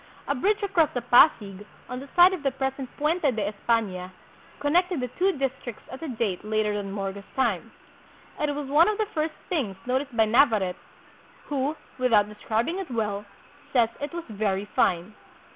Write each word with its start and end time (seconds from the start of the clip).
A 0.27 0.33
bridge 0.33 0.63
across 0.63 0.89
the 0.95 1.01
Pasig, 1.03 1.63
on 1.87 1.99
the 1.99 2.09
site 2.15 2.33
of 2.33 2.41
the 2.41 2.49
present 2.49 2.89
Puente 2.97 3.21
de 3.29 3.47
Espana, 3.49 4.11
connected 4.59 4.99
the 4.99 5.09
two 5.09 5.33
districts 5.33 5.83
at 5.91 6.01
a 6.01 6.07
date 6.07 6.43
later 6.43 6.73
than 6.73 6.91
^Morga's 6.95 7.23
time. 7.35 7.71
It 8.41 8.55
was 8.55 8.67
one 8.67 8.87
of 8.89 8.97
the 8.97 9.05
first 9.13 9.35
things 9.47 9.77
noticed 9.85 10.17
by 10.17 10.25
Navarrete, 10.25 10.75
who, 11.49 11.75
without 11.99 12.27
describing 12.29 12.79
it 12.79 12.89
well, 12.89 13.25
says 13.73 13.89
it 13.99 14.11
was 14.11 14.25
very 14.27 14.65
fine. 14.65 15.13